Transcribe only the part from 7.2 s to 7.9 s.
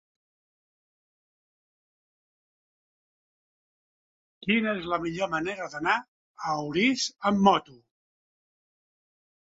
amb moto?